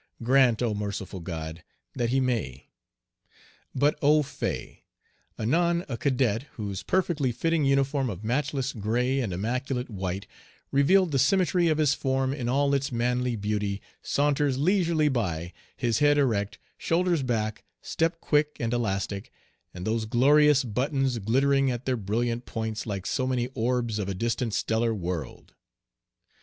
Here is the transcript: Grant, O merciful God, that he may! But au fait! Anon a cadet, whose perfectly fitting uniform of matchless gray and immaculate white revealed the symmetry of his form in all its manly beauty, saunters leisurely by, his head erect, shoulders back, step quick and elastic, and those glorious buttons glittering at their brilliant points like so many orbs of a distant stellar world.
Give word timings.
Grant, 0.23 0.63
O 0.63 0.73
merciful 0.73 1.19
God, 1.19 1.63
that 1.93 2.09
he 2.09 2.19
may! 2.19 2.69
But 3.75 3.99
au 4.01 4.23
fait! 4.23 4.81
Anon 5.37 5.85
a 5.87 5.95
cadet, 5.95 6.45
whose 6.53 6.81
perfectly 6.81 7.31
fitting 7.31 7.65
uniform 7.65 8.09
of 8.09 8.23
matchless 8.23 8.73
gray 8.73 9.19
and 9.19 9.31
immaculate 9.31 9.91
white 9.91 10.25
revealed 10.71 11.11
the 11.11 11.19
symmetry 11.19 11.67
of 11.67 11.77
his 11.77 11.93
form 11.93 12.33
in 12.33 12.49
all 12.49 12.73
its 12.73 12.91
manly 12.91 13.35
beauty, 13.35 13.79
saunters 14.01 14.57
leisurely 14.57 15.07
by, 15.07 15.53
his 15.77 15.99
head 15.99 16.17
erect, 16.17 16.57
shoulders 16.79 17.21
back, 17.21 17.63
step 17.83 18.19
quick 18.21 18.57
and 18.59 18.73
elastic, 18.73 19.31
and 19.71 19.85
those 19.85 20.05
glorious 20.05 20.63
buttons 20.63 21.19
glittering 21.19 21.69
at 21.69 21.85
their 21.85 21.95
brilliant 21.95 22.47
points 22.47 22.87
like 22.87 23.05
so 23.05 23.27
many 23.27 23.49
orbs 23.53 23.99
of 23.99 24.09
a 24.09 24.15
distant 24.15 24.55
stellar 24.55 24.95
world. 24.95 25.53